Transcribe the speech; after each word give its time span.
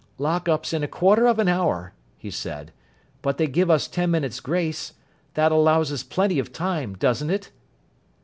"Lock 0.17 0.49
up's 0.49 0.73
in 0.73 0.81
a 0.81 0.87
quarter 0.87 1.27
of 1.27 1.37
an 1.37 1.47
hour," 1.47 1.93
he 2.17 2.31
said, 2.31 2.71
"but 3.21 3.37
they 3.37 3.45
give 3.45 3.69
us 3.69 3.87
ten 3.87 4.09
minutes' 4.09 4.39
grace. 4.39 4.93
That 5.35 5.51
allows 5.51 5.91
us 5.91 6.01
plenty 6.01 6.39
of 6.39 6.51
time, 6.51 6.95
doesn't 6.95 7.29
it?" 7.29 7.51